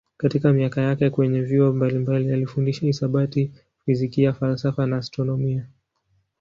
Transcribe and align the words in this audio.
Katika 0.17 0.53
miaka 0.53 0.81
yake 0.81 1.09
kwenye 1.09 1.41
vyuo 1.41 1.73
mbalimbali 1.73 2.33
alifundisha 2.33 2.85
hisabati, 2.85 3.51
fizikia, 3.85 4.33
falsafa 4.33 4.85
na 4.85 4.97
astronomia. 4.97 5.65